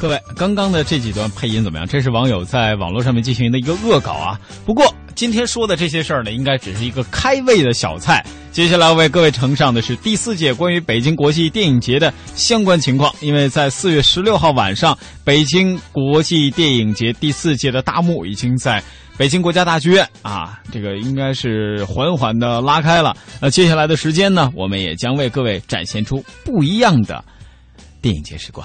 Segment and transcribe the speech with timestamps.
[0.00, 1.84] 各位，刚刚的这几段配音怎么样？
[1.84, 4.38] 这是网友在网络上面进行的一个恶搞啊。
[4.64, 8.24] 不过今天说的这些事儿呢，应该只是一个开胃的小菜。
[8.52, 13.12] 接下来为各位呈上的是第四届关于北京国际电影节的相关情况。
[13.20, 18.80] 因为在四月十六号晚上，北京国际电影节第四届的大幕已经在
[19.16, 23.16] 北京国家大剧院啊，这个应该是缓缓的拉开了。
[23.40, 27.24] 那接下来的时间呢，我们也将为各位展现出不一样的
[28.00, 28.64] 电影节时光。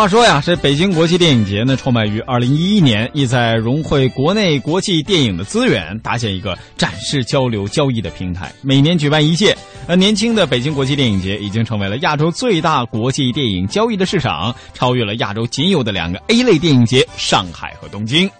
[0.00, 8.50] 话说呀，这北京国际电影节呢，创办于二零一一年，意在融汇国内国际电影的资源，搭建一个展示、交流、交易的平台。
[8.62, 9.54] 每年举办一届。
[9.86, 18.30] 呃年轻的北京国际电影节已经成为了亚洲最大国际电影交易的市场，超越了亚洲仅有的两个 A 类电影节——上海和东京。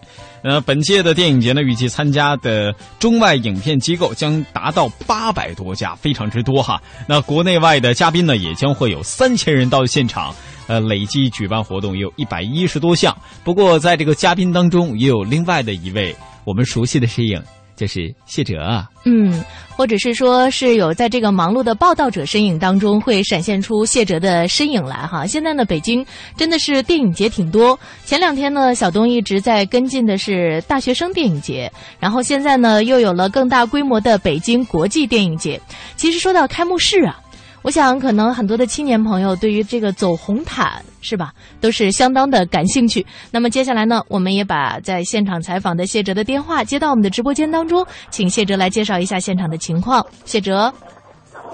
[0.43, 6.81] 呃，本届的电影节呢，预计参加的中外影片机构将达到八百多家，非常之多哈。
[7.07, 10.35] 那国内外的嘉宾呢，也将会有三千人到现场。
[10.71, 13.13] 呃，累计举办活动有一百一十多项。
[13.43, 17.43] 不过，在这个嘉宾当中，也有另外的一位我们熟悉的身影，
[17.75, 18.89] 就是谢哲啊。
[19.05, 25.27] 嗯，或者是说是有在这个忙碌的报道者身影当中，会闪现出谢哲的身影来哈。
[25.27, 27.77] 现在呢，北京真的是电影节挺多。
[28.05, 35.61] 前两天呢，小东一直在跟进的是大学生电影节，然后现在呢，又有了更大规模的北京国际电影节。
[35.97, 37.21] 其实说到开幕式啊。
[37.63, 43.05] 我想，可能很多的青年朋友对于这个走红毯是吧，都是相当的感兴趣。
[43.31, 50.05] 那么接下来呢，我们也把在现场采访的谢哲的电话接到我们的直播间当中，请谢哲来介绍一下现场的情况。
[50.25, 50.73] 谢哲，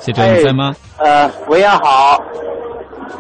[0.01, 0.75] 谢哲你在吗？
[0.99, 2.23] 呃，喂，亚好。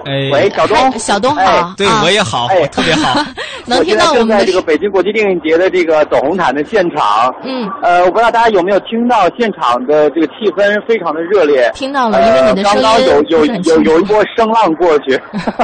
[0.05, 2.67] 哎，喂，小东，小东好，对我也好，哎。
[2.69, 3.21] 特别好，
[3.67, 15.21] 能听到我们在这个北京国际电影节的这个走红毯的现场，嗯，呃，我不知道大家有没有听到现场的这个气氛非常的热烈，听到了，因为你的声音刚刚有有有有一波声浪过去，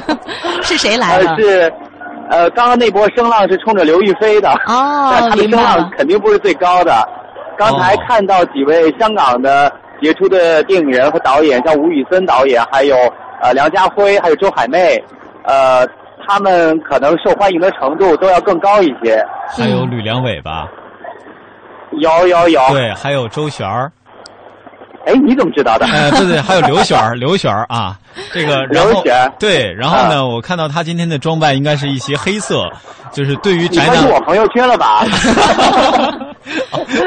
[0.63, 1.37] 是谁来了？
[1.39, 1.73] 是，
[2.31, 7.07] 呃，刚刚那波声浪是冲着刘亦菲的，哦，但他的声浪肯定不是最高的。
[7.59, 9.71] 刚才看到几位香港的
[10.03, 12.97] 杰出的电影人和导演，像吴宇森导演，还有。
[13.43, 14.97] 呃，梁家辉还有周海媚，
[15.45, 15.87] 呃，
[16.27, 19.23] 他们可能受欢迎的程度都要更高一些。
[19.49, 20.69] 还有吕良伟吧？
[21.99, 22.61] 有有有。
[22.71, 23.91] 对，还有周璇儿。
[25.05, 25.87] 哎，你怎么知道的？
[25.87, 27.99] 哎，对对，还有刘璇儿， 刘璇儿啊，
[28.33, 29.03] 这个 然后。
[29.39, 32.69] 对，然后呢，我看到他今天的装扮应该是一些黑色，
[33.13, 34.07] 就是对于宅男。
[34.07, 35.05] 你我朋友圈了吧？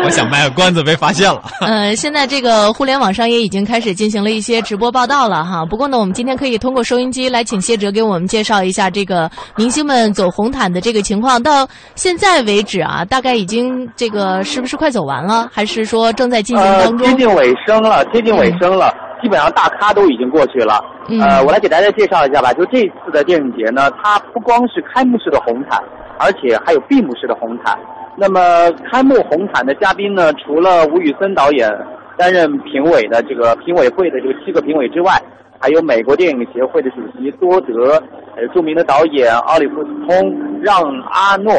[0.03, 1.41] 我想卖个关子，被发现了。
[1.61, 5.65] 呃，现在这个互联网上也已经开始进行了一些直播报道了哈。
[5.65, 11.41] 不过呢，我们今天可以通过收音机来请谢哲给我们介绍一下这个明星们走红毯的这个情况。
[11.41, 17.07] 到现在为止啊，大概已经这个是不是快走完了，还是说正在进行当中？
[17.07, 20.79] 接近尾声了，接近尾声了，基本上大咖都已经过去了。
[21.21, 22.51] 呃，我来给大家介绍一下吧。
[22.53, 25.81] 就这次的电影节呢，它不光是开幕式的红毯，
[26.17, 27.77] 而且还有闭幕式的红毯。
[28.17, 28.39] 那么
[28.91, 31.69] 开幕红毯的嘉宾呢，除了吴宇森导演
[32.17, 35.11] 担任评委的这个评委会的这个七个评委之外，
[35.59, 38.01] 还有美国电影协会的主席多德，
[38.35, 41.53] 呃，著名的导演奥利弗斯通、让阿诺，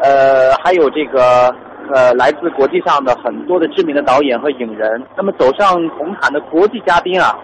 [0.00, 1.52] 呃，还有这个
[1.92, 5.02] 呃来自国际上的很多的知名的导演和影人。
[5.16, 7.36] 那么走上红毯的国际嘉宾啊，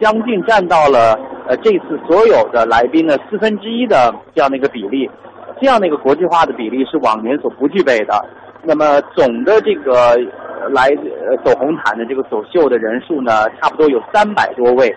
[0.00, 1.18] 将近占到了
[1.48, 5.10] 呃这次所有的来宾的四分之一的这样的一个比例。
[5.60, 8.24] 这样的一个国际化的比例是往年所不具备的。
[8.62, 10.16] 那么总的这个
[10.70, 10.88] 来
[11.44, 14.94] 走红毯的这个走秀的人数呢，差不多有三百多位。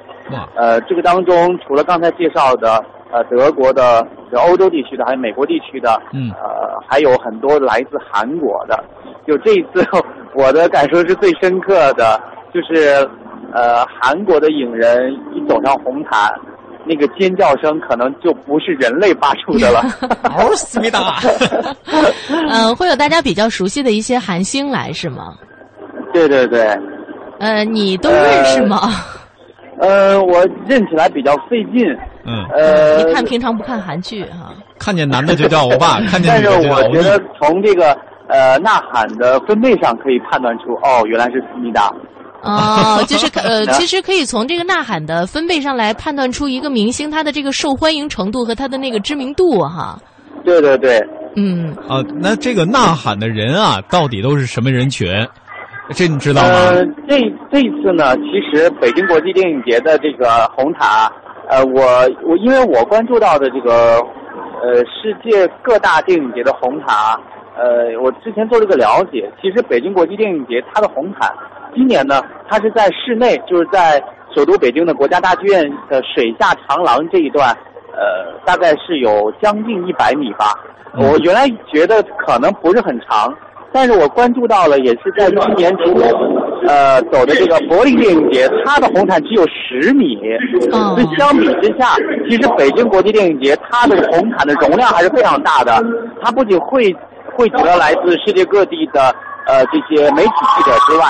[0.56, 8.84] 呃，这个当中除了刚才介绍的呃德国的、欧洲地区的，还有美国地区的，嗯，呃，还有很多来自韩国的。
[9.28, 9.88] 就这一次，
[10.36, 12.20] 我的感受是最深刻的，
[12.54, 13.08] 就是
[13.54, 16.34] 呃韩国的影人一走上红毯。
[16.86, 19.80] 那个尖叫声可能就不是人类发出的了。
[20.24, 21.18] 哦，思密达。
[22.50, 25.34] 嗯， 会有大家比较熟悉的一些韩星来是吗？
[26.12, 26.78] 对对对。
[27.40, 28.80] 呃，你都认识吗？
[28.82, 28.90] 呃，
[29.80, 31.86] 我认起来比较费劲。
[32.26, 32.46] 嗯。
[32.56, 34.54] 呃，一看平常不看韩剧哈。
[34.80, 37.96] 看见男的就叫欧巴， 看见女的就叫欧但是我觉得从这个
[38.28, 41.90] 呃呐喊的分贝上可以判断出，哦，原来是思密达。
[42.42, 49.98] 哦，就是 呃，其实可以从这个呐喊的分贝上来判断出一个明星他的这个受欢迎程度和他的那个知名度哈。
[50.44, 51.02] 对对对，
[51.38, 55.08] 嗯啊，那这个呐喊的人啊，到底都是什么人群？
[55.90, 56.48] 这你知道吗？
[56.50, 57.20] 呃，这
[57.52, 61.12] 这一次呢，其实北京国际电影节的这个红毯，
[61.50, 61.84] 呃，我
[62.24, 63.98] 我因为我关注到的这个
[64.62, 66.96] 呃世界各大电影节的红毯，
[67.58, 71.30] 呃，我之前做了个了解，其实北京国际电影节它的红毯，
[71.76, 74.02] 今年呢，它是在室内，就是在
[74.34, 77.50] 首都北京的国家大剧院的水下长廊这一段，
[77.92, 80.54] 呃，大概是有将近一百米吧。
[80.96, 83.36] 我原来觉得可能不是很长。
[83.74, 86.00] 但是我关注到了，也是在今年初，
[86.68, 90.16] 呃，走的这个柏林电影节，它的红毯只有十米。
[90.72, 90.96] 嗯。
[90.96, 91.96] 所以相比之下，
[92.30, 95.84] 其实北京国际电影节它的红毯的容量还是非常大的。
[96.22, 96.96] 它不仅汇
[97.36, 99.14] 汇集了来自世界各地的
[99.48, 101.06] 呃这些媒体记者之外，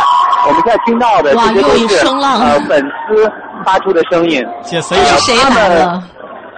[0.47, 3.29] 我们现在听到的这些都是呃粉丝
[3.65, 4.41] 发出的声音。
[4.63, 6.03] 这是谁来的？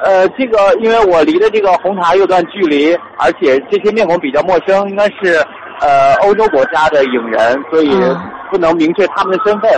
[0.04, 5.44] 呃，这个因为我离的这个红毯有段距离，而且这些面孔比较陌生，应该是。
[5.82, 7.90] 呃，欧洲国家的影人，所以
[8.50, 9.70] 不能明确他们的身份。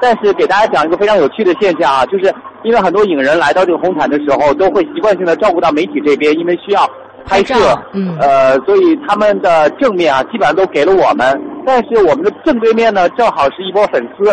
[0.00, 6.88] 但是给大家讲一个非常有趣的现象啊，就是因为很多影人来到这个红毯的时候，都会习惯性的照顾到媒体这边，因为需要
[7.26, 7.54] 拍摄，
[7.92, 11.40] 嗯，呃，所以他们的正面啊，基本上都给了我们。
[11.66, 14.32] 但是我们的正对面呢，正好是一波粉丝，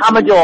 [0.00, 0.34] 他们就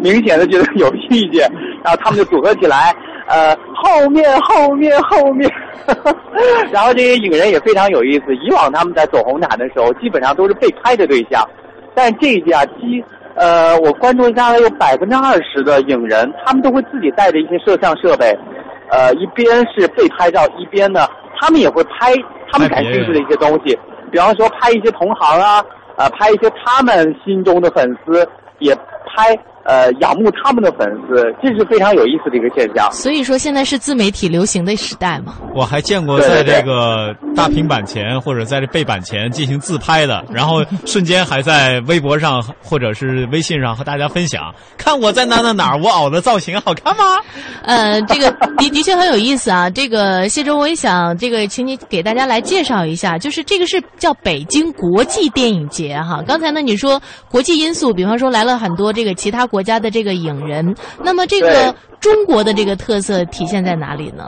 [0.00, 1.46] 明显的觉得有意见，
[1.82, 2.94] 然后他们就组合起来。
[3.26, 5.50] 呃，后面后面后面，
[6.70, 8.34] 然后这些影人也非常有意思。
[8.36, 11.42] 以往他们在走红毯的时候，基本上都是被拍的对象，
[11.94, 13.02] 但这一届啊，基
[13.34, 18.36] 呃，我关注大概有百分之二十的影人，他们都会自己带着一些摄像设备，
[18.90, 21.06] 呃，一边是被拍照，一边呢，
[21.40, 22.12] 他们也会拍
[22.52, 23.76] 他们感兴趣的一些东西，
[24.12, 25.64] 比方说拍一些同行啊，
[25.96, 28.28] 呃，拍一些他们心中的粉丝，
[28.58, 28.74] 也
[29.06, 29.36] 拍。
[29.64, 32.90] 呃，仰慕他们的粉丝，这是非常有意思的一个现象。
[32.92, 35.36] 所以说，现在是自媒体流行的时代嘛。
[35.54, 47.04] 我还见过在这个大平板前或者在这背板前进行自拍的，然后瞬间还在微博上或者是微信上和大家分享，看我在哪哪哪，我熬的造型好看吗？
[47.62, 49.70] 呃，这个 的的确很有意思啊。
[49.70, 56.22] 这个谢周，我也想这个，请你给大家来介绍一下，就是这个是叫北京国际电影节哈。
[56.26, 57.00] 刚才呢，你说
[57.30, 59.48] 国际因素，比方说来了很多这个其他。
[59.54, 60.74] 国家的这个影人，
[61.04, 64.24] 那么这个中国的这个特色体现在哪里呢？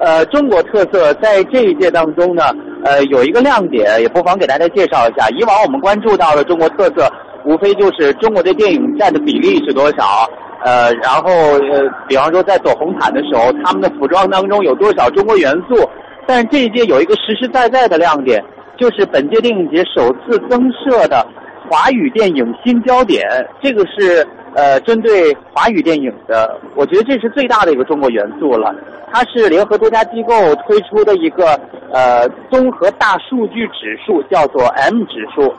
[0.00, 2.44] 呃，中国特色在这一届当中呢，
[2.86, 5.28] 呃，有一个亮点，也不妨给大家介绍一下。
[5.38, 7.06] 以往我们关注到的中国特色，
[7.44, 10.26] 无非就是中国的电影占的比例是多少，
[10.64, 11.30] 呃，然后
[11.70, 15.86] 呃，比方说在走红毯的时候，他们的服装当中有多少中国元素。
[16.26, 18.42] 但是这一届有一个实实在在的亮点，
[18.78, 21.26] 就是本届电影节首次增设的。
[21.68, 23.26] 华语电影新焦点，
[23.62, 28.74] 这个是呃针对华语电影的，我觉得这是最大的一个中国元素了。
[29.12, 30.34] 它是联合多家机构
[30.66, 31.58] 推出的一个
[31.92, 35.54] 呃综合大数据指数，叫做 M 指数。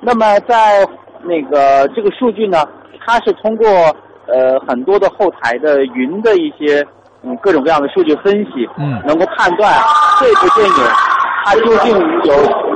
[0.00, 0.86] 那么在
[1.22, 2.64] 那个这个数据呢，
[3.04, 3.66] 它是通过
[4.26, 6.84] 呃很多的后台的云的一些
[7.22, 9.72] 嗯各种各样的数据分析，嗯，能够判断
[10.20, 10.74] 这部电影
[11.44, 12.75] 它究竟有。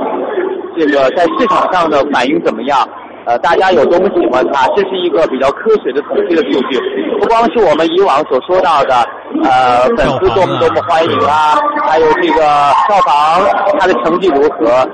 [0.81, 2.87] 这个在市场上的反应怎么样？
[3.25, 4.67] 呃，大家有多么喜欢它？
[4.75, 6.79] 这是一个比较科学的统计的数据，
[7.19, 8.95] 不光是我们以往所说到的，
[9.43, 11.55] 呃，粉丝多么多么欢迎啊，
[11.87, 12.41] 还有这个
[12.87, 13.45] 票房
[13.77, 14.89] 它的成绩如何？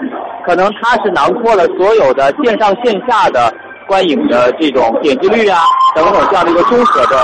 [0.45, 3.53] 可能它是囊括了所有的线上线下的。
[3.87, 5.61] 观影的这种点击率啊，
[5.95, 7.17] 等等这样的一个综合的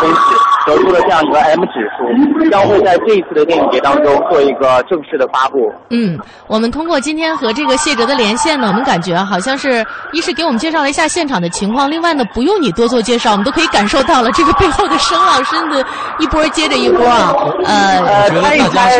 [0.00, 0.34] 分析，
[0.66, 5.72] 得出了这样一个 M 指数，将会在这一次的电影节当中做一个正式的发布。
[5.90, 15.84] 嗯，我们通过今天和这个谢哲的连线呢，我们感觉好像是一是给我们介绍了一下现场的情况，另外呢，不用你多做介绍，我们都可以感受到了这个背后的声浪，真的，
[16.18, 17.34] 一波接着一波啊。
[17.64, 18.90] 呃，猜一猜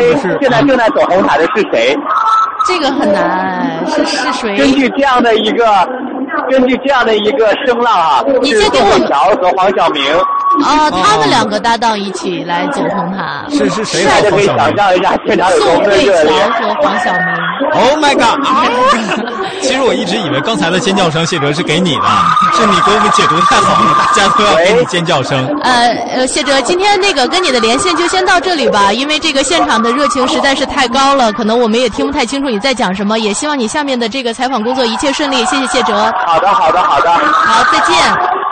[0.41, 1.97] 现在正在走红毯的是谁？
[2.67, 4.57] 这个很难，是是谁？
[4.57, 5.67] 根据这样的一个。
[6.51, 10.03] 根据这样的一个声浪啊，是宋慧乔和黄晓明
[10.63, 14.05] 啊，他们两个搭档一起来走红毯，是是谁？
[14.05, 16.05] 大家可以想象一下现场有多么热烈。
[16.05, 17.23] 宋慧乔和黄晓明
[17.73, 18.39] ，Oh my god！
[19.61, 22.03] 其实我一直以为刚才的尖叫声，谢哲是给你的，
[22.55, 25.45] 是你给我们解读太好了，大家都要给你尖叫声。
[25.63, 35.95] 呃呃，谢哲，今天那个跟你的连线就先到这里吧，因为这个现场的热情实在是太高了，可能我们也听不太清楚你在讲什么，也希望你下面的这个采访工作一切顺利，谢谢谢哲。
[36.27, 38.44] 好的，好的，好的，好，再见。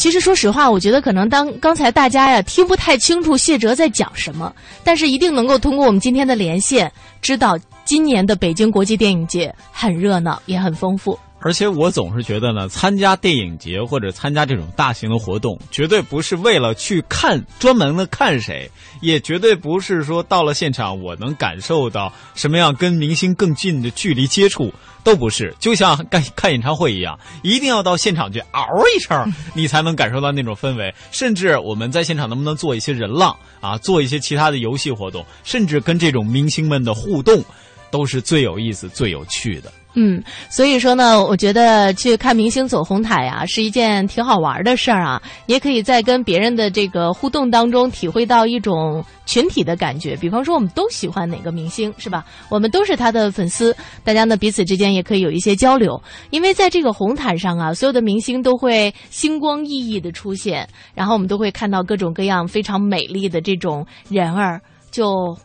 [0.00, 4.50] 其实说实话，我觉得可能当刚才大家呀听不太清楚谢哲在讲什么，
[4.82, 6.90] 但是一定能够通过我们今天的连线
[7.20, 7.58] 知道。
[7.84, 11.18] 今年的北京国际电影节很热闹，也很丰富。
[11.42, 18.70] 而且我总是觉得呢，参加电影节或者参加这种大型的活动，绝对不是为了去看专门的看谁，
[19.00, 25.54] 也绝对不是说到了现场我能感受到什么样跟明星更近的距离接触，都不是。
[25.58, 30.94] 就像看看演唱会一样，一定要到现场去嗷一声， 你才能感受到那种氛围。
[31.10, 37.42] 甚至我们在现场能不能做一些人浪啊，做一些其他的游戏活动，甚至跟这种明星们的互动，
[37.90, 39.72] 都是最有意思、最有趣的。
[39.94, 45.20] 嗯，所以说呢，我觉得去看明星走红毯呀，是一件挺好玩的事儿啊。
[45.46, 50.14] 也可以在跟别人的这个互动当中，体会到一种群体的感觉。
[50.16, 52.24] 比方说，我们都喜欢哪个明星，是吧？
[52.48, 56.00] 我们都是他的粉丝，大家呢彼此之间也可以有一些交流。
[56.30, 64.60] 因为在这个红毯上啊，所有的明星都会星光熠熠的出现，然后我们都会看到各种各样非常美丽的这种人儿，
[64.92, 65.36] 就。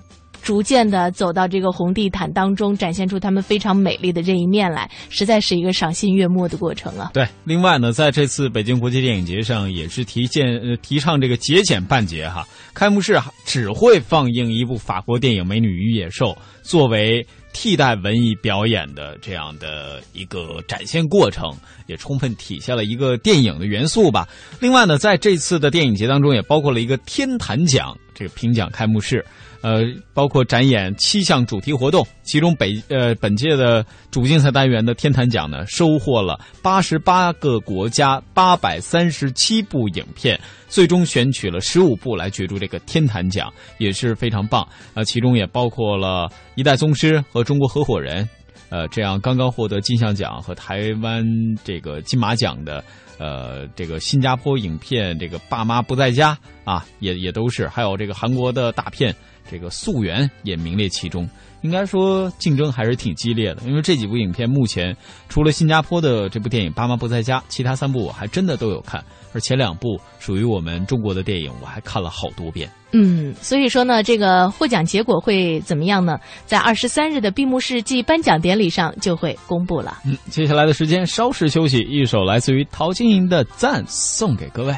[0.45, 7.09] 逐渐的走到这个红地毯当中，展现出他们非常美丽的这一面来，实在是一个赏心悦目的过程啊！
[7.15, 12.47] 对，另外呢，在这次北京国际电影节上，也是提建呃提倡这个节俭办节哈。
[12.75, 16.27] 开幕式只会放映一部法国电影《美女与野兽》，
[16.61, 21.51] 作为替代文艺表演的这样的一个展现过程，
[21.87, 24.27] 也充分体现了一个电影的元素吧。
[24.59, 29.25] 另外呢，在这次的电影节当中，也包括了一个天坛奖这个评奖开幕式。
[29.65, 29.81] 呃，
[30.13, 44.67] 包括展演七项主题活动，其中北呃本届的主竞赛单元的天坛奖呢，收获了八十八个国家八百三十七部影片，最终选取了十五部来角逐这个天坛奖，也是非常棒。
[44.93, 48.29] 呃，其中也包括了一代宗师和中国合伙人，
[48.69, 51.25] 呃，这样刚刚获得金像奖和台湾
[51.63, 52.83] 这个金马奖的，
[53.17, 59.11] 呃，这个新加坡影片这个爸妈不在家啊，也也都是，还有这个韩国的大片。
[59.49, 61.29] 这个溯源也名列其中，
[61.61, 63.61] 应该说竞争还是挺激烈的。
[63.63, 64.95] 因为这几部影片目前
[65.29, 72.69] 除了新加坡的这部电影《爸妈不在家》，其他三部我还真的都有看，而前两部属于我们中国的电影，我还看了好多遍。
[72.91, 76.17] 嗯，所以说呢，这个获奖结果会怎么样呢？
[76.45, 79.99] 在二十三日的闭幕式暨颁奖典礼上就会公布了。
[80.05, 84.73] 嗯，接下来的时间稍事休息，一首来自于陶晶莹的《赞》送给各位。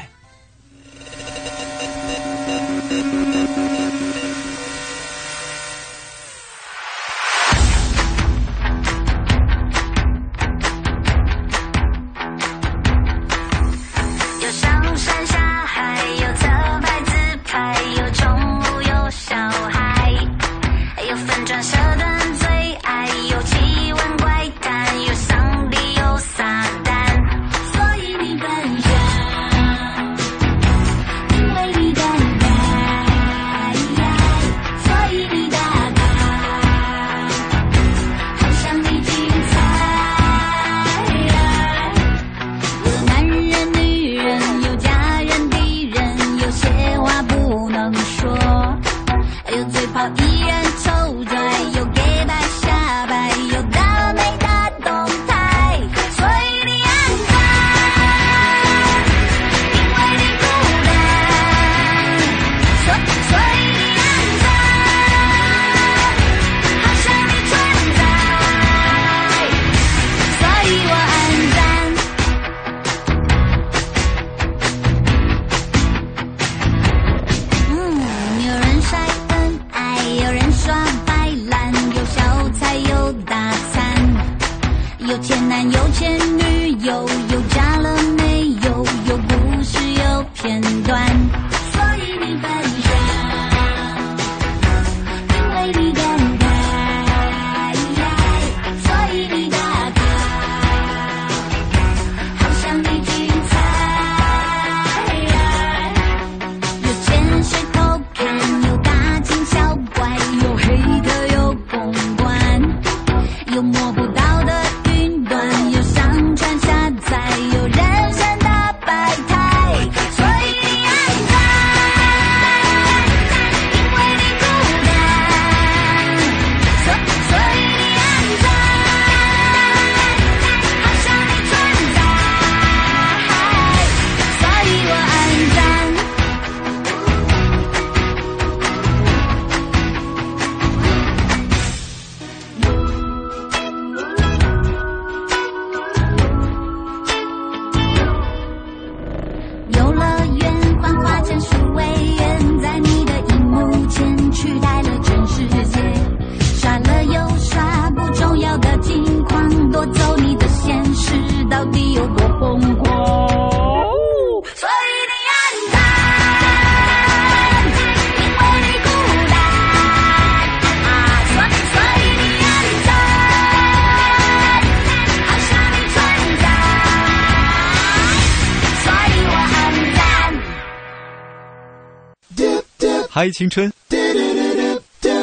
[183.20, 183.68] 嗨青春，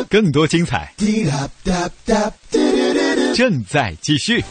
[0.09, 0.93] 更多精彩。
[3.33, 4.43] 正在继续。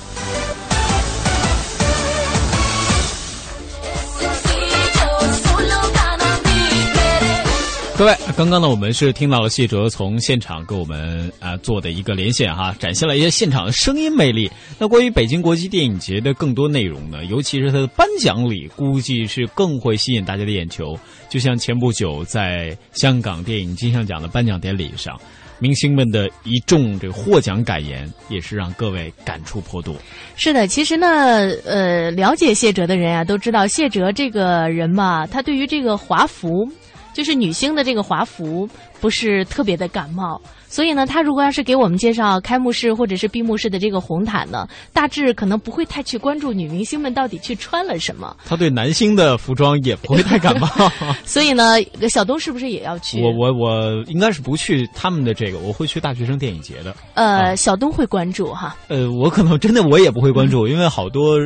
[7.96, 14.50] 各位，刚刚呢，我们是听到了谢哲从现场给我们啊做的一个连线哈，展现了一些现场的声音魅力。
[14.80, 20.98] 那关于北京国际电影节的更多内容呢，尤其是它的颁奖礼，估计是更会吸引大家的眼球。
[21.28, 25.16] 就像前不久在香港电影金像奖的颁奖典礼上，
[25.60, 29.94] 明星们的一众这个获奖感言，也是让各位感触颇多。
[30.34, 31.06] 是的，其实呢，
[31.64, 36.68] 呃，了解谢哲的人啊，都知道谢哲这个人嘛，他对于这个华服。
[37.14, 38.68] 就是女星的这个华服
[39.00, 48.36] 不是特别的感冒，所以呢，他如果要是给我们介绍开幕式或者是闭幕式的这个红毯呢，大致可能不会太去关注女明星们到底去穿了什么。
[48.44, 50.68] 他对男星的服装也不会太感冒，
[51.24, 51.76] 所以呢，
[52.10, 53.22] 小东是不是也要去？
[53.22, 56.94] 我我我应该是不去他们的这个，我会去大学生电影节的。
[57.14, 58.76] 呃，小东会关注哈。
[58.88, 61.38] 呃，我可能真的我也不会关注，因为好多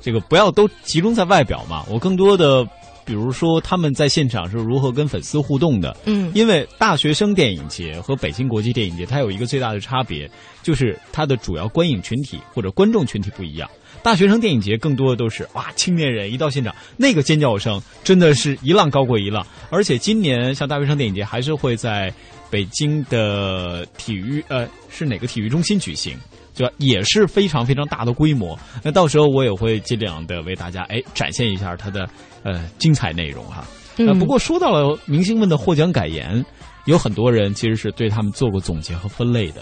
[0.00, 2.64] 这个不要都集中在外表嘛，我更多的。
[3.06, 5.96] 比如说他们在现场是如何跟粉丝互动的？
[6.04, 10.28] 嗯，因为大学生电影节和北京国际电影节，它有一个最大的差别，
[10.62, 13.70] 就是它的主要观影群体或者观众群体不一样。
[14.02, 19.46] 大学生电影节更多的都是哇，青年人一到现场，那个尖叫声真的是一浪高过一浪。
[19.70, 22.12] 而且今年像大学生电影节还是会在
[22.50, 26.16] 北京的体育呃是哪个体育中心举行？
[26.56, 32.08] 就也是非常非常大的规模，那到时候我也会尽量的为大家哎展现一下它的
[32.42, 33.62] 呃精彩内容哈。
[33.98, 36.42] 呃，不过说到了明星们的获奖感言，
[36.86, 39.60] 有很多人其实是对他们做过总结和分类的。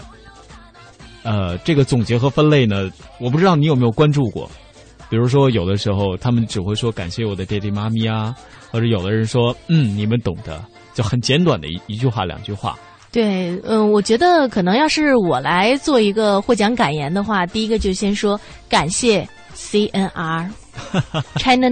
[1.23, 2.89] 呃，这个总结和分类呢，
[3.19, 4.49] 我不知道你有没有关注过。
[5.09, 8.33] 比如说，有的时候他们只会说感谢我的爹地妈咪啊，
[8.71, 12.77] 或者有的人说嗯你们懂得，就很简短的一一句话两句话。
[13.15, 19.25] 对，嗯，我觉得可能要是我来做一个获奖感言的话，第一个就先说感谢
[19.55, 20.49] CNR，China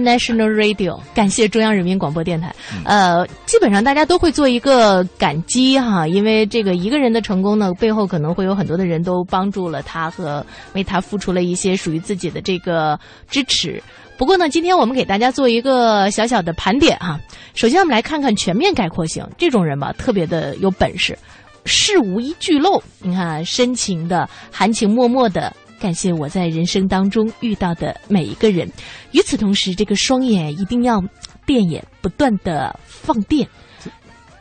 [0.00, 2.50] National Radio，感谢中央人民广播电台。
[2.86, 13.82] 呃，基本上大家都会做一个感激哈，因为这个一个人的成功呢，背后可能会有很多的人都帮助了他和为他付出了一些属于自己的这个支持。
[14.16, 17.18] 不过呢，今天我们给大家做一个小小的盘点哈。
[17.54, 21.18] 首先，我们来看看全面概括型这种人吧，特别的有本事，
[21.64, 22.82] 事无一句漏。
[23.00, 28.70] 你看，深情的、含情脉脉的感谢我在人生当中遇到的每一个人。
[29.10, 31.02] 与此同时，这个双眼一定要
[31.44, 33.46] 电眼，不断的放电，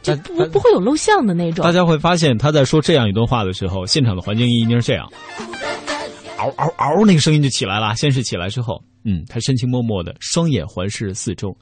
[0.04, 1.66] 就不不会有露相的那种。
[1.66, 5.08] 大家会发现，他在说这样一段话的时候，现场的环境一定是这样。
[6.50, 7.06] 嗷嗷嗷！
[7.06, 7.96] 那个声音就起来了。
[7.96, 11.56] 先是起来之后，嗯，他深情脉脉的双眼环视四周。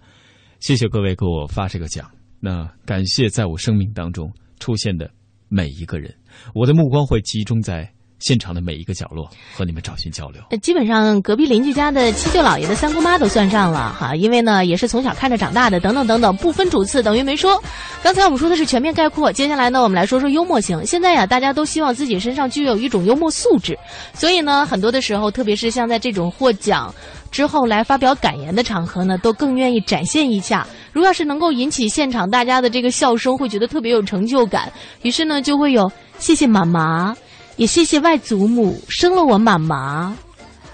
[0.60, 2.10] 谢谢各位给我发这个奖。
[2.40, 5.10] 那感谢在我生命当中出现的
[5.48, 6.14] 每一个人。
[6.54, 7.92] 我的目光会集中在。
[8.22, 17.62] 现场的每一个角落和你们找寻交流，基本上隔壁邻居家的七舅姥爷的三姑妈都算上了哈，因为呢也是从小看着长大的，等等等等，不分主次，等于没说。
[18.04, 20.86] 刚才我们说的是全面概括，接下来呢我们来说说幽默型。
[20.86, 23.78] 现在呀，大家都希望自己身上具有一种幽默素质，
[24.14, 26.94] 所以呢，很多的时候，特别是像在这种获奖
[27.32, 30.68] 之后来发表感言的场合呢，都更愿意展现一下。
[30.92, 37.16] 如果要是能够引起现场大家的这个笑声，会觉得特别有成就感，于是呢就会有谢谢妈妈。
[37.58, 40.16] 也谢谢外祖母生了我妈妈，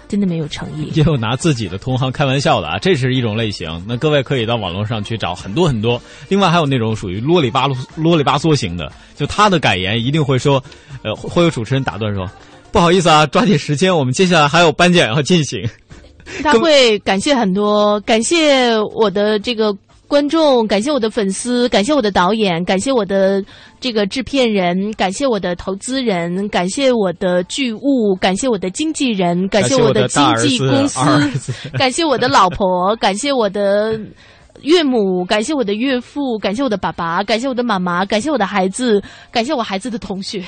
[0.08, 0.92] 真的没有诚意。
[0.94, 3.84] 也有拿自己的同行开玩笑的啊，这是一种类型。
[3.88, 6.02] 那各位可以到网络上去找很多很多。
[6.30, 10.64] 另外还有那种属于啰里吧啰啰里吧嗦型的，就他的感言一定会说，
[11.04, 12.30] 呃，会有主持人打断说，
[12.72, 15.68] 不好意思啊，抓紧时间，我们接下来还有颁奖要进行。
[16.44, 19.76] 他会感谢很多，感谢我的这个。
[20.08, 23.44] 观众，感谢我的粉丝，感谢我的导演，感谢我的
[23.80, 31.00] 这个制片人，感谢我的投资人，感谢我的剧务，感谢我的经纪人，感谢我的经纪公司，
[31.78, 34.00] 感谢我的老婆，感谢我的
[34.62, 40.42] 岳母，感谢我的岳父，感谢我的爸爸，感谢我的妈妈，感谢我的孩子，感谢我孩子的同学，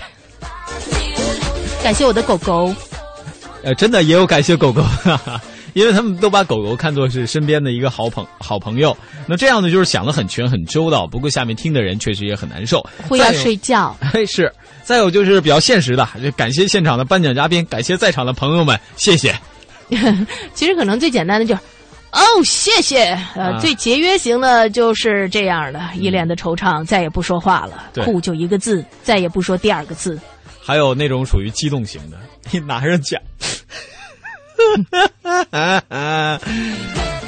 [1.84, 2.74] 感谢我的狗狗。
[3.62, 4.82] 呃，真的也有感谢狗狗。
[5.80, 11.08] 因为他们都把狗狗看作是身边的一个好朋好朋友，那这样呢就是想的很全很周到。
[11.08, 13.96] 不过下面听的人确实也很难受，会要睡觉。
[14.12, 14.52] 嘿， 是。
[14.84, 19.34] 再有就是比较现实的，就感谢现场的颁奖嘉宾，感谢在场的朋友们，谢谢。
[20.54, 21.62] 其实可能最简单的就是，
[22.12, 23.18] 哦，谢谢。
[23.36, 30.20] 呃，最节约型的就是这样的，一脸的惆怅，再也不说话了，酷就一个字，再也不说第二个字。
[30.60, 32.18] 还有那种属于激动型的，
[32.52, 33.22] 你拿着奖。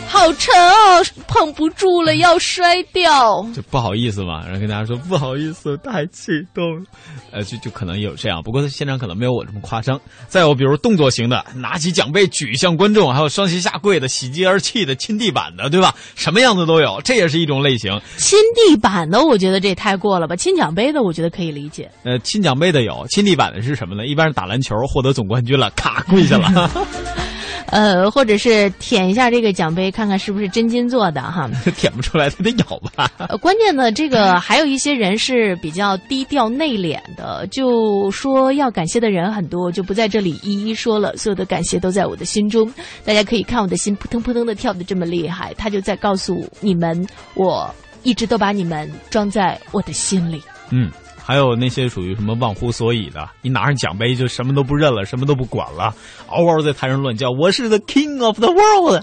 [0.08, 3.44] 好 好沉啊，捧不住了，要摔掉。
[3.56, 6.84] 就不好意思嘛，然后跟大家说不好意思，太激动了，
[7.32, 10.00] 呃，就就可能有这样，不过现场可能没有我这么夸张。
[10.28, 15.96] 再有比如动作型的，拿起奖杯举向观众，还有双膝下跪的、喜极而泣的、亲地板的，对吧？
[16.16, 18.00] 什么样子都有，这也是一种类型。
[18.18, 20.36] 亲地板的，我觉得这也太过了吧？
[20.36, 21.90] 亲奖杯的，我觉得可以理解。
[22.04, 24.06] 呃，亲奖杯的有，亲地板的是什么呢？
[24.06, 26.70] 一般是打篮球获得总冠军了，咔跪下了。
[27.68, 31.50] 呃，或者是舔一下这个奖杯，看看是不是真金做的哈。
[31.78, 33.10] 舔不出来，他得咬吧。
[33.18, 41.16] 呃，关键呢，这个还有一些人是比较低调内敛的，就说要感谢的人很多，就不在这里一一说了。
[41.18, 42.72] 所有的感谢都在我的心中，
[43.06, 50.42] 大家可以看我的心扑腾扑腾的跳的这么厉害，他就在告诉你们，我一直都把你们装在我的心里。
[50.72, 50.90] 嗯。
[51.24, 55.94] 还有那些属于什么忘乎所以的，一拿上奖杯就什么都不认了，什么都不管了，
[56.28, 59.02] 嗷嗷在台上乱叫，我是 the king of the world。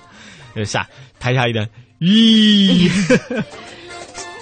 [0.67, 0.87] 下
[1.21, 1.69] 台下一点，
[2.01, 2.91] 咦，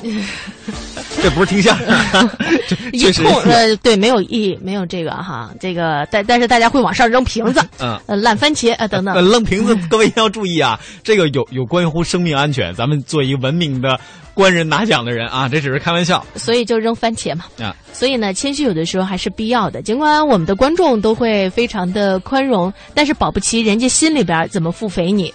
[1.23, 2.31] 这不是听相声，
[2.93, 14.01] 一通呃对，没有意没有这个哈，这个但但是大家会往上扔瓶子，嗯，烂番茄啊等等，扔瓶子，各位一定要注意啊，这个有有关乎生命安全，咱们做一个文明的。
[14.37, 17.46] 官人拿奖的人啊，这只是开玩笑，所以就扔番茄嘛。
[17.59, 19.81] 啊，所以呢，谦虚有的时候还是必要的。
[19.81, 25.33] 尽管我们的观众都会非常的宽容，但是保不齐人家心里边怎么腹诽你。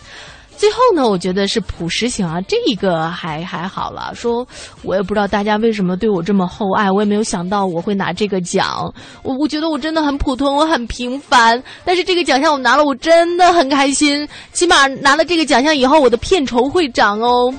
[0.62, 4.14] 最后呢，我觉得是朴实型啊，这个还还好了。
[4.14, 4.48] 说
[4.84, 8.94] 我也不知道大家为什么对我这么厚爱，我也没有想到我会拿这个奖。
[9.24, 11.62] 我我觉得我真的很普通，我很平凡。
[11.84, 14.30] 但是这个奖项我拿了，我真的很开心。
[14.54, 17.52] 起码拿了这个奖项以后，我的片酬会涨哦。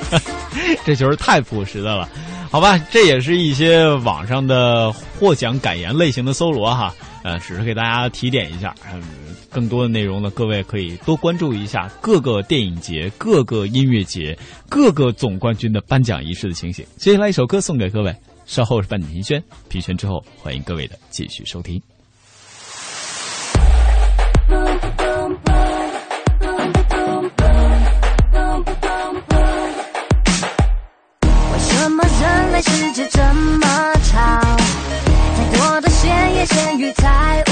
[0.84, 2.06] 这就是太朴实的了，
[2.50, 2.78] 好吧？
[2.90, 6.94] 这也是一些网上的获奖感言类型的搜罗哈，
[7.24, 8.74] 呃，只是给大家提点一下。
[8.92, 9.02] 嗯，
[9.56, 14.38] 更多的内容呢，各位可以多关注一下各个电影节、各个音乐节、
[14.68, 16.84] 各个总冠军的颁奖仪式的情形。
[16.98, 18.14] 接下来一首歌送给各位，
[18.44, 21.80] 稍后是半点评宣，评宣之后欢迎各位的继续收听。
[24.50, 24.58] 为
[31.58, 34.20] 什么人类世界这么吵，
[35.34, 37.42] 太多的闲言闲语太，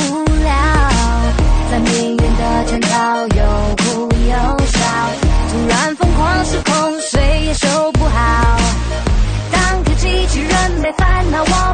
[1.75, 4.31] 在命运的圈套又哭又
[4.65, 4.79] 笑，
[5.51, 8.57] 突然疯狂失控，谁也修不好。
[9.51, 11.74] 当个机器人没烦恼，我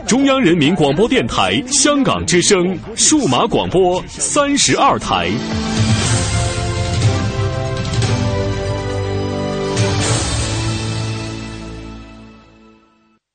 [0.11, 5.31] 中央人民广播电台香港之声数码广播三十二台。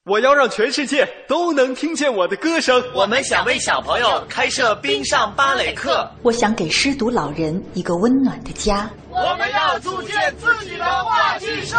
[0.05, 2.85] 我要让全世界都能听见我的歌声。
[2.95, 6.07] 我们想为小朋友开设冰上芭蕾课。
[6.21, 8.91] 我想给失独老人一个温暖的家。
[9.09, 11.79] 我们要组建自己的话剧社。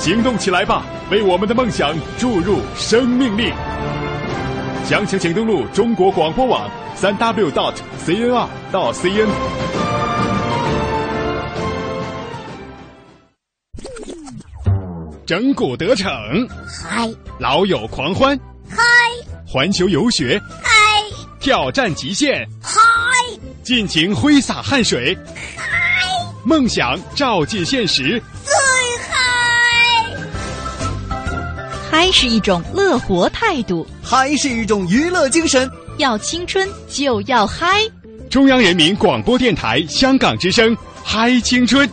[0.00, 3.52] 行动起来吧，为我们的梦想注入生命力！
[4.82, 9.28] 详情请登录中国广播网三 w dot cnr 到 cn。
[15.26, 16.10] 整蛊得逞，
[16.66, 17.06] 嗨；
[17.38, 18.34] 老友狂欢，
[18.70, 18.80] 嗨；
[19.46, 20.70] 环球游学，嗨；
[21.40, 22.80] 挑战极限，嗨；
[23.62, 25.14] 尽情挥洒汗水，
[25.58, 26.08] 嗨；
[26.42, 28.20] 梦想照进现实，
[32.02, 35.70] 嗨是一种乐活态度，嗨是一种娱乐精神。
[35.98, 37.82] 要青春就要嗨！
[38.30, 41.86] 中央人民广播电台香港之声，嗨青春。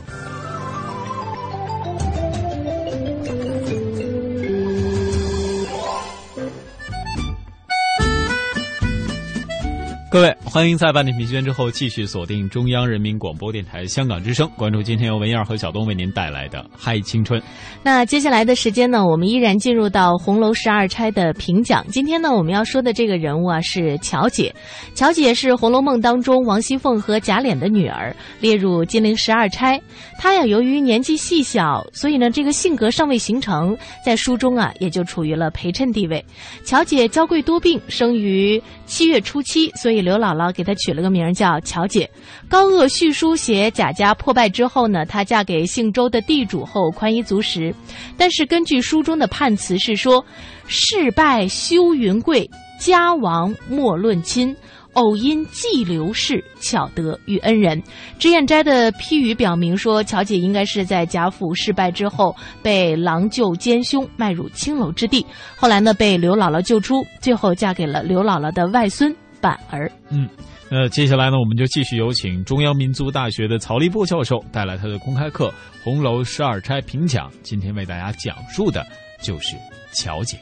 [10.17, 17.39] 各位，欢迎在半点评间之后继续锁定中央人民广播电台香港之声，关注今天由文燕和小东为您带来的《嗨青春》。
[17.83, 21.85] 那接下来的时间呢，我们依然进入到红楼十二钗的评讲。
[21.89, 24.51] 今天呢，我们要说的这个人物啊是乔姐。
[24.95, 29.79] 乔姐是《红楼梦》当中王熙凤和贾琏的女儿，列入金陵十二钗。
[30.17, 36.25] 她呀，由于年纪细小，所以呢，这个性格尚未形成，在书中啊也就处于了陪衬地位。
[36.65, 40.06] 乔姐娇贵多病，生于七月初七，所以。
[40.07, 42.09] 刘姥姥给她取了个名叫巧姐。
[42.47, 47.75] 高鹗续书写贾家破败之后呢，她嫁给姓周的地主后宽衣足食，
[48.15, 50.23] 但是根据书中的判词是说：
[50.65, 54.55] 事败休云贵，家亡莫论亲。
[54.93, 57.79] 偶因寄流氏，巧得遇恩人。
[58.17, 65.23] 脂砚斋的批语表明说，巧姐应该是在贾府失败之后被郎舅奸凶卖入青楼之地，
[65.55, 69.15] 后来呢被刘姥姥救出，最后嫁给了刘姥姥的外孙。
[69.47, 70.27] 板儿，嗯，
[70.69, 75.47] 那接下来呢，我们就继续有请中央民族大学的曹立波教授带来他的公开课
[75.85, 78.85] 《红楼十二钗评讲》，今天为大家讲述的
[79.21, 79.55] 就是
[79.93, 80.37] 巧姐。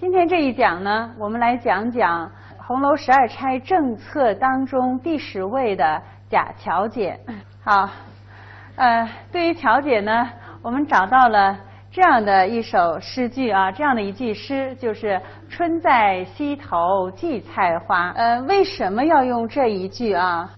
[0.00, 6.02] 今天这一讲呢，我们来讲讲红楼十二钗政策当中第十位的。
[6.34, 7.16] 贾巧姐，
[7.62, 7.88] 好，
[8.74, 10.28] 呃，对于巧姐呢，
[10.62, 11.56] 我们找到了
[11.92, 18.10] 这样的一首诗句啊，这样的一句诗，就是“春在溪头荠菜花”。
[18.18, 20.50] 呃，为什么要用这一句啊？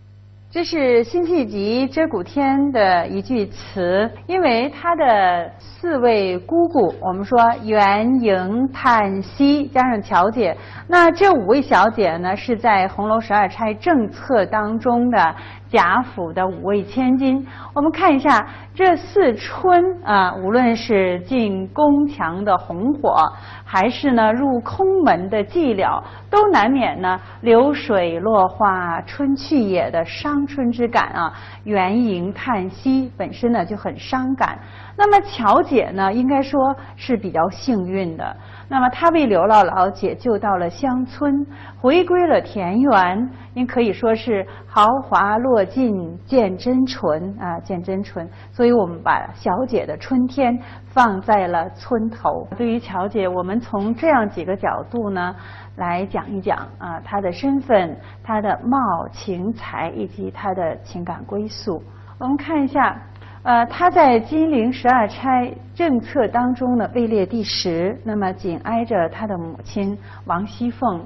[0.48, 10.56] 这是辛弃疾《鹧鸪天》的一句词，因为他的四位姑姑，我们说元、迎、叹、息，加上巧姐，
[10.88, 15.36] 那这五位小姐呢，是在红楼十二钗政策当中的。
[15.76, 23.14] 贾府的五位千金，我们看一下这四春啊，无论是进宫墙的红火，
[23.62, 31.30] 还是呢入空门的寂寥，都难免呢流水落花春去也的伤春之感啊，
[31.64, 34.58] 元迎叹息本身呢就很伤感。
[34.96, 38.34] 那么巧姐呢，应该说是比较幸运的。
[38.68, 41.46] 那么他为刘姥姥解救到了乡村，
[41.80, 48.28] 回归了田园，您可以说是豪华落尽见真纯啊，见真纯。
[48.50, 52.46] 所以我们把小姐的春天放在了村头。
[52.56, 55.34] 对于乔姐，我们从这样几个角度呢
[55.76, 61.80] 来讲一讲啊，她的身份、她的貌、情、才以及她的情感归宿。
[62.18, 63.00] 我们看一下。
[63.46, 71.00] 呃，他在金陵十二钗政策当中呢位列第十，那么紧挨着他的母亲王熙凤。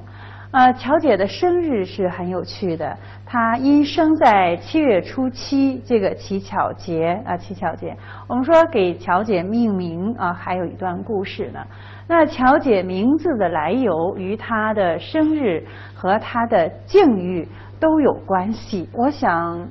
[0.51, 7.95] 呃，乔姐的生日是很有趣的，她因生在七月初七这个乞巧节啊，乞巧节，
[8.27, 11.61] 我们说给乔姐命名啊，还有一段故事呢。
[12.09, 15.63] 那乔姐名字的来由与她的生日
[15.95, 17.47] 和她的境遇
[17.79, 19.69] 都有关系，我想。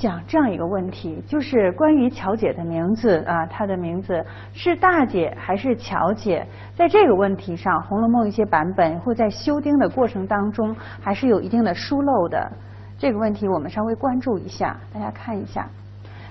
[0.00, 6.46] 讲这样一个问题，就是关于乔姐的名字啊，她的名字是大姐还是乔姐？
[6.74, 12.50] 在这个问题上，《红楼梦》一些版本会在修订的过程当中还是有一定的疏漏的。
[12.96, 15.68] 这个问题我们稍微关注一下，大家看一下。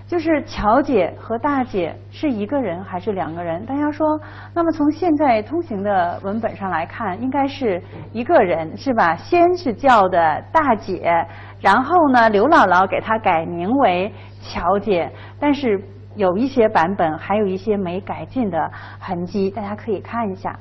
[0.10, 3.64] 就是乔姐和大姐是一个人还是两个人？
[3.64, 4.20] 大家说，
[4.56, 7.80] 那么从现在通行的文本上来看，应该是
[8.12, 9.16] 一个人，是吧？
[9.16, 11.14] 先是叫的大姐，
[11.62, 15.08] 然后呢，刘姥姥给她改名为乔姐，
[15.40, 15.80] 但是
[16.16, 20.58] 有一些版本还有一些没改进的痕迹，大家可以看一下。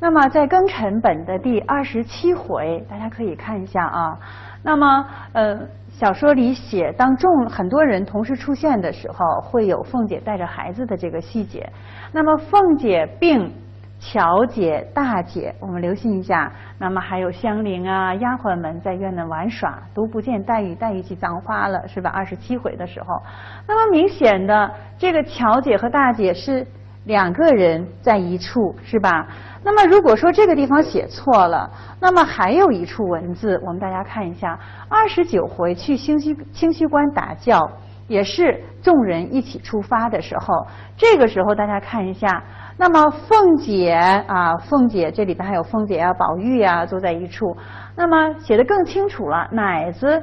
[0.00, 4.18] 那么在庚辰本的第二十七回，大家可以看一下啊。
[4.62, 5.60] 那么，呃。
[5.96, 11.64] 小说里写，当众很多人同时出现的时候，会有凤姐带着孩子的这个细节。
[12.10, 13.48] 那么凤姐病，
[14.00, 16.50] 乔姐、大姐，我们留心一下。
[16.78, 22.10] 那么还有香菱啊，丫鬟们在院内玩耍，独不见黛玉，黛玉去葬花了，是吧？
[22.10, 23.22] 二十七回的时候，
[23.68, 26.66] 那么明显的，这个乔姐和大姐是
[27.04, 29.28] 两个人在一处，是吧？
[29.64, 34.58] 那么如果说这个地方写错了，那么还有一处文字，我们大家看一下，
[34.90, 37.58] 二十九回去清虚清虚观打轿，
[38.06, 40.66] 也是众人一起出发的时候，
[40.98, 42.44] 这个时候大家看一下，
[42.76, 47.56] 那么凤姐啊，凤姐这里边还有凤姐啊，宝玉啊，坐在一处，
[47.96, 50.22] 那么写的更清楚了，奶子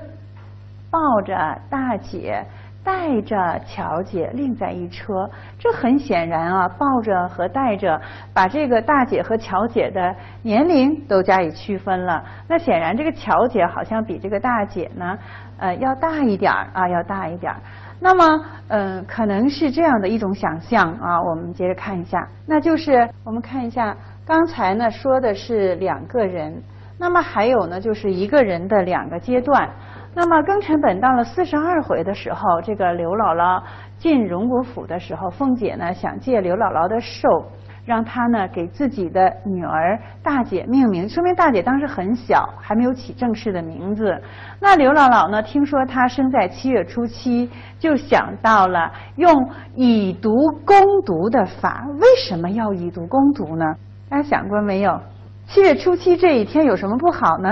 [0.92, 1.36] 抱着
[1.68, 2.46] 大姐。
[2.84, 8.02] 带着乔姐另在一车，这很显然啊，抱着和带着，
[8.34, 12.24] 把这个大姐和乔姐的年龄都加以区分了。
[12.48, 15.18] 那显然这个乔姐好像比这个大姐呢，
[15.60, 17.60] 呃，要大一点儿啊，要大一点儿。
[18.00, 21.22] 那么，嗯，可能是这样的一种想象啊。
[21.22, 26.60] 我们接着看一下，那就是我们看一下刚才呢说的是两个人，
[26.98, 29.70] 那么还有呢就是一个人的两个阶段。
[30.14, 33.64] 那么庚辰本到了四十二回的时候，这个刘姥姥
[33.98, 37.46] 进荣国府的时候，凤姐呢想借刘姥姥的寿，
[37.86, 44.22] 让她呢给自己的女儿大姐命名，说明大姐当时很小，还没有起正式的名字。
[44.60, 50.30] 那刘姥姥呢，听说她生在七月初七，就想到了用以毒
[50.66, 51.86] 攻毒的法。
[52.02, 53.66] 为什么要以毒攻毒呢？
[54.10, 55.00] 大家想过没有？
[55.48, 57.50] 七月初七这一天有什么不好呢？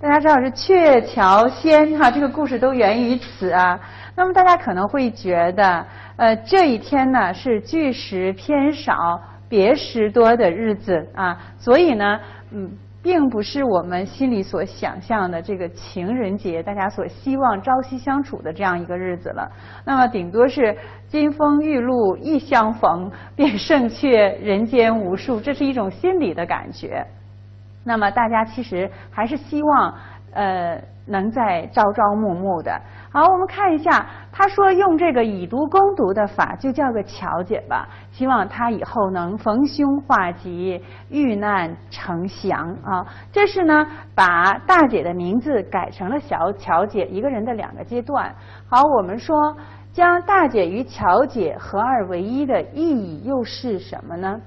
[0.00, 3.78] 大家知道是鹊桥仙哈，这个故事都源于此啊。
[4.14, 5.84] 那么大家可能会觉得，
[6.14, 12.20] 呃，这一天呢是聚食偏少、别时多的日子啊，所以呢，
[12.52, 12.70] 嗯，
[13.02, 19.50] 并不是我们心里所想象的这个情人节，大家所希望朝夕相处的这样一个日子了。
[19.84, 20.76] 那么顶多是
[21.08, 27.04] 金风玉露一相逢，便胜却人间无数，这是一种心理的感觉。
[27.88, 29.94] 那么大家其实还是希望，
[30.32, 32.78] 呃，能在朝朝暮暮的。
[33.10, 37.88] 好，我们看一下，他说用这个以毒攻毒的法，就叫个乔姐吧。
[38.10, 43.06] 希望她以后能逢凶化吉，遇难成祥啊。
[43.32, 48.34] 这是呢，把大姐的名字改成了小乔姐，一个人的两个阶段。
[48.68, 49.34] 好，我们说
[49.94, 54.38] 将大姐与乔姐合二为一的意义又是什么呢？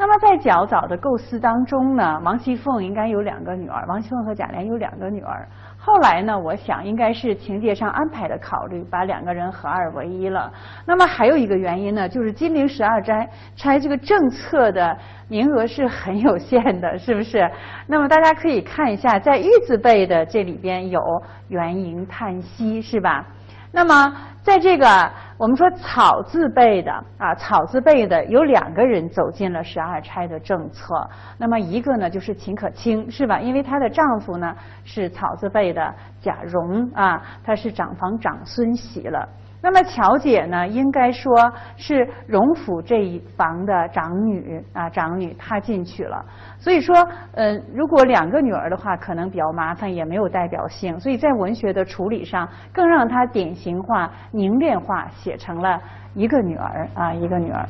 [0.00, 5.48] 那么在较早的构思当中呢，王熙凤应该有两个女儿，王熙凤和贾琏有两个女儿。
[5.76, 10.52] 后来呢，我想应该是情节上安排的考虑，把两个人合二为一了。
[10.86, 14.96] 那么还有一个原因呢，就是金陵十二钗拆这个政策的
[15.26, 17.50] 名额是很有限的，是不是？
[17.88, 21.00] 那么大家可以看一下，在玉字辈的这里边有
[21.48, 23.26] 元迎叹息，是吧？
[23.72, 25.10] 那么在这个。
[25.38, 31.08] 我们说草字辈的啊，草字辈的有两个人走进了十二钗的政策。
[31.38, 33.38] 那么一个呢，就是秦可卿，是吧？
[33.38, 34.52] 因为她的丈夫呢
[34.84, 39.28] 是草字辈的贾蓉啊，他是长房长孙喜了。
[39.60, 46.24] 那么巧姐呢，应该说是荣府这一房的长女啊，长女她进去了。
[46.58, 46.94] 所以说，
[47.32, 50.98] 呃，如果两个女儿的话，可能比较麻烦，也没有代表性。
[51.00, 55.80] 所以在文学的处理上，更让她典型化、凝练化，写成了
[56.14, 57.66] 一个女儿啊，一个女儿。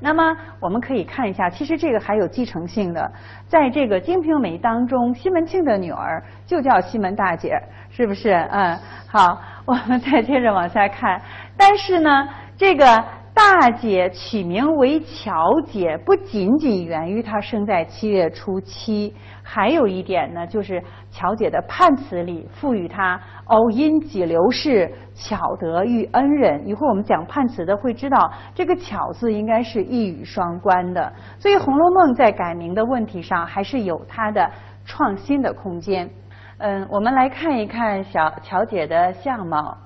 [0.00, 3.10] 那么我们可以看一下，其实这个还有继承性的，
[3.46, 8.32] 在这个《金瓶梅》当中，西门庆的女儿就叫西门大姐，是不是？
[8.50, 11.20] 嗯，好，我们再接着往下看。
[11.56, 13.04] 但是呢，这个。
[13.36, 26.64] 大姐取名为巧姐，不仅仅源于她生在七月初七，还有一点呢，就是巧姐的判词里赋予她“偶因几流事，巧得遇恩人”。
[26.66, 31.12] 一会儿我们讲判词的会知道，这个“巧”字应该是一语双关的。
[31.38, 34.50] 所以《红楼梦》在改名的问题上还是有它的
[34.86, 36.08] 创新的空间。
[36.56, 39.76] 嗯，我们来看一看小乔姐的相貌。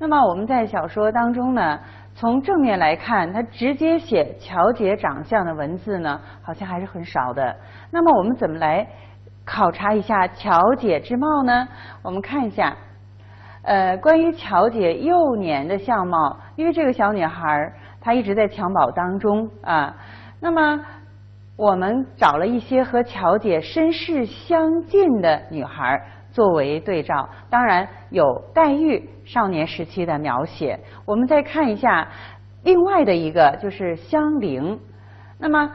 [0.00, 1.80] 那么我们在小说当中呢？
[2.20, 7.54] 从正面来看，他直接写乔姐长相的文字呢，好像还是很少的。
[7.92, 8.84] 那么我们怎么来
[9.44, 11.68] 考察一下乔姐之貌呢？
[12.02, 12.76] 我们看一下，
[13.62, 19.94] 呃，关于乔姐幼年的相貌，因为这个小女孩她一直在襁褓当中啊。
[20.40, 20.84] 那么
[21.54, 26.02] 我们找了一些和乔姐身世相近的女孩。
[26.38, 30.78] 作为对照，当然有黛玉少年时期的描写。
[31.04, 32.06] 我们再看一下
[32.62, 34.78] 另外的一个，就是香菱。
[35.36, 35.68] 那么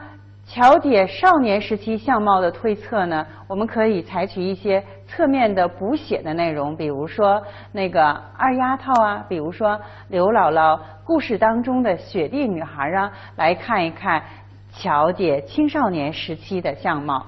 [0.46, 3.26] 乔姐少年时期相貌的推测呢？
[3.46, 8.02] 我们可以采取一些侧面的补写的内容，比如说那个
[8.38, 14.22] 二丫头啊，比如说刘姥姥故事当中的雪地女孩啊，来看一看
[14.72, 17.26] 乔姐青少年时期的相貌。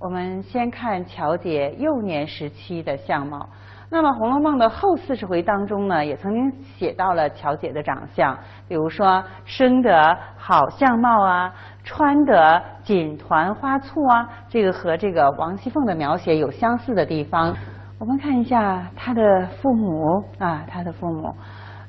[0.00, 3.46] 我们先看乔姐幼年时期的相貌。
[3.90, 8.34] 那么《红楼梦》的后四十回当中呢，也曾经写到了乔姐的长相，
[8.66, 11.52] 比如说生得好相貌啊，
[11.84, 17.54] 穿得锦团花簇啊，这个和这个王熙凤的描写有相似的地方。
[17.98, 21.34] 我们看一下她的父母啊，她的父母。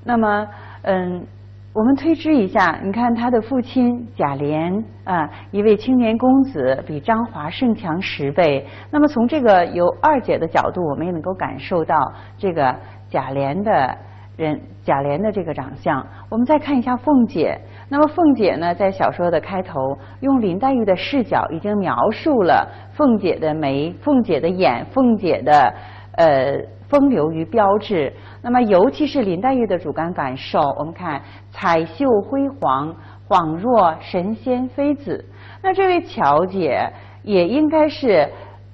[0.04, 0.48] 那么，
[0.82, 1.26] 嗯。
[1.74, 8.68] 我们推知一下，你看他的父亲贾琏啊，一位青年公子，比张华胜强十倍。
[8.92, 11.98] 那么从这个由二姐的角度，我们也能够感受到
[12.38, 12.76] 这个
[13.08, 13.98] 贾琏的
[14.36, 16.06] 人，贾琏的这个长相。
[16.30, 17.58] 我们再看一下凤姐，
[17.88, 25.74] 那么凤姐呢，在小说的开头用林黛玉的视角，已经描述了凤姐的眉、凤姐的眼、凤姐的
[26.18, 26.52] 呃
[26.92, 28.12] 风流与标致。
[28.44, 32.94] 那么，尤其是林黛玉的主观感受，我们看彩绣辉煌，
[33.30, 35.24] 恍若神仙妃子。
[35.64, 36.92] 那这位乔姐
[37.24, 38.28] 也应该是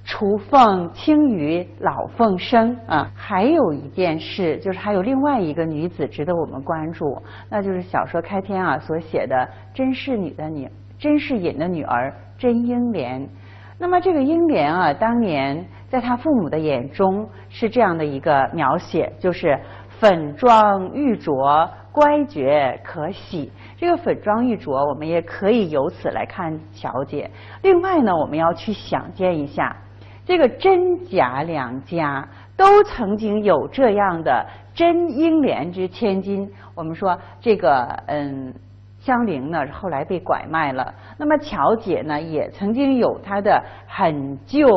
[0.03, 3.11] 雏凤轻于老凤生啊。
[3.13, 7.05] 还有一件事，就是还有另外一个女子值得我们关注，
[7.51, 13.29] 那就是小说开篇啊所写的甄士女的女甄士隐的女儿甄英莲。
[13.77, 15.63] 那么这个英莲啊，当年。
[15.89, 19.57] 在他父母的眼中是这样的一个描写，就是
[19.99, 23.51] 粉妆玉琢，乖觉可喜。
[23.77, 27.31] 这个粉妆玉琢，我们也可以由此来看乔姐。
[27.61, 29.75] 另外呢，我们要去想见一下，
[30.25, 32.27] 这个真假两家
[32.57, 36.51] 都曾经有这样的真英莲之千金。
[36.75, 38.53] 我们说这个嗯，
[38.99, 44.67] 香菱呢后来被拐卖了，那么乔姐呢也曾经有她的很旧。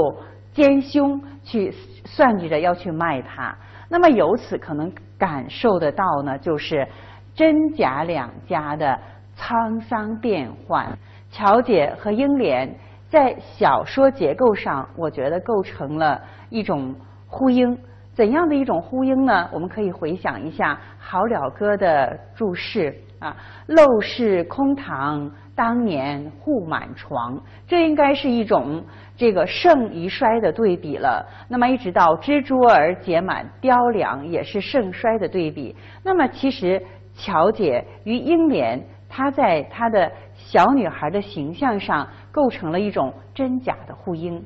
[0.52, 1.72] 奸凶去
[2.04, 3.56] 算计着要去卖他，
[3.88, 6.86] 那么由此可能感受得到呢，就是
[7.34, 8.98] 真假两家的
[9.36, 10.86] 沧桑变幻。
[11.30, 12.74] 乔姐和英莲
[13.08, 16.94] 在小说结构上，我觉得构成了一种
[17.26, 17.78] 呼应。
[18.12, 19.48] 怎样的一种呼应呢？
[19.52, 23.34] 我们可以回想一下《好了歌》的注释啊
[23.68, 25.30] ，“陋室空堂，
[25.60, 27.38] 当年户满床”，
[27.68, 28.82] 这应该是一种。
[29.14, 35.76] 这个盛与衰的对比了，那么一直到蜘蛛儿结满雕梁，也是盛衰的对比。
[36.02, 36.82] 那么其实
[37.14, 44.42] 乔姐与英莲，她在她的小女孩的形象上构成了一种真假的呼应。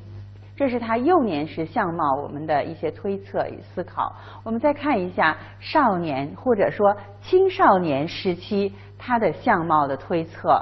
[0.57, 4.13] 这是她幼年时相貌我们的一些推测与思考。
[4.43, 10.61] 我们再看一下少年或者说青少年时期她的相貌的推测。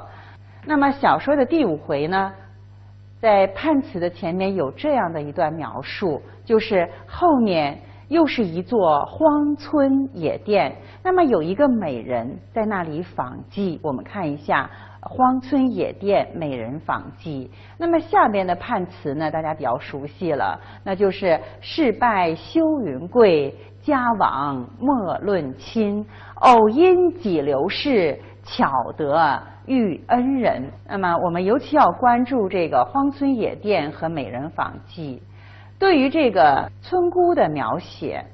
[0.64, 2.32] 那么小说的第五回呢？
[3.20, 13.78] 在判词的前面有这样的一段描述，就是后面又是一座荒村野店，那么有一个美人在那里纺妓。
[13.82, 17.48] 我们看一下，荒村野店美人访妓。
[17.76, 26.04] 那么下边的判词呢，大家比较熟悉了，那就是事败休云贵，家亡莫论亲，
[26.40, 30.70] 偶因几流事，巧得遇恩人。
[30.88, 35.22] 那么我们尤其要关注这个荒村野店和美人坊记。
[35.78, 38.24] 对于这个村姑的描写，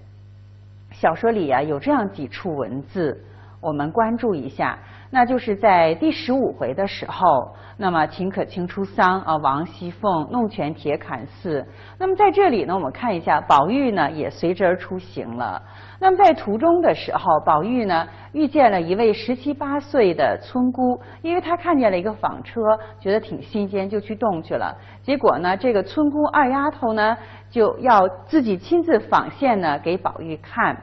[0.92, 3.24] 小说里啊有这样几处文字，
[3.61, 4.78] 我们关注一下。
[5.11, 11.66] 那就是在第十五回的时候，那么秦可卿出丧啊，王熙凤弄权铁槛寺。
[11.98, 15.62] 那么在这里呢，我们看一下，宝玉呢也随之而出行了。
[15.98, 22.61] 那么在途中的时候，宝玉呢遇见了一位十七八岁的村姑，因为他看见了一个纺车，
[23.00, 24.76] 觉得挺新鲜，就去动去了。
[25.02, 27.16] 结果呢，这个村姑二丫头呢
[27.50, 30.76] 就要自己亲自纺线呢给宝玉看。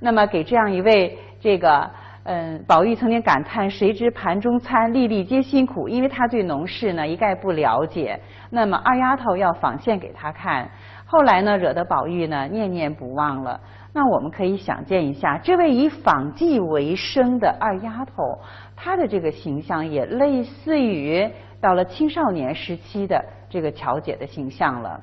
[0.00, 1.90] 那么给这样一位这个。
[2.30, 8.20] 嗯，宝玉曾经感叹：“谁知盘中餐，粒粒皆辛苦。”因为他对农事呢一概不了解。
[8.50, 10.70] 那么二丫头要纺线给他看，
[11.06, 13.58] 后来呢惹得宝玉呢念念不忘了。
[13.94, 18.38] 那我们可以想见一下，这位以纺绩为生的二丫头，
[18.76, 21.26] 她的这个形象也类似于
[21.62, 25.00] 到了青少年时期的这个巧姐的形象了。